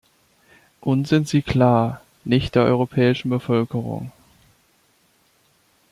[0.79, 4.11] Uns sind sie klar, nicht der europäischen Bevölkerung.